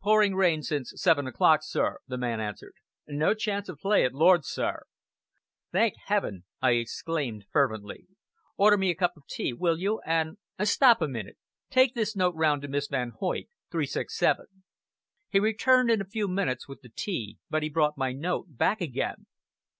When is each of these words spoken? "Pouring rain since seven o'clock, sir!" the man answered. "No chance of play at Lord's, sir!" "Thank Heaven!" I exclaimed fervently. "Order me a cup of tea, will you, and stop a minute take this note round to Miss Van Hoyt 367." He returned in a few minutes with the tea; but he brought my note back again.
"Pouring 0.00 0.36
rain 0.36 0.62
since 0.62 0.92
seven 0.94 1.26
o'clock, 1.26 1.58
sir!" 1.64 1.98
the 2.06 2.16
man 2.16 2.38
answered. 2.38 2.74
"No 3.08 3.34
chance 3.34 3.68
of 3.68 3.78
play 3.80 4.04
at 4.04 4.14
Lord's, 4.14 4.46
sir!" 4.48 4.84
"Thank 5.72 5.94
Heaven!" 6.04 6.44
I 6.60 6.74
exclaimed 6.74 7.46
fervently. 7.50 8.06
"Order 8.56 8.78
me 8.78 8.90
a 8.90 8.94
cup 8.94 9.16
of 9.16 9.26
tea, 9.26 9.52
will 9.52 9.80
you, 9.80 10.00
and 10.06 10.38
stop 10.62 11.02
a 11.02 11.08
minute 11.08 11.36
take 11.68 11.96
this 11.96 12.14
note 12.14 12.36
round 12.36 12.62
to 12.62 12.68
Miss 12.68 12.86
Van 12.86 13.10
Hoyt 13.18 13.48
367." 13.72 14.46
He 15.30 15.40
returned 15.40 15.90
in 15.90 16.00
a 16.00 16.04
few 16.04 16.28
minutes 16.28 16.68
with 16.68 16.82
the 16.82 16.90
tea; 16.94 17.38
but 17.50 17.64
he 17.64 17.68
brought 17.68 17.98
my 17.98 18.12
note 18.12 18.56
back 18.56 18.80
again. 18.80 19.26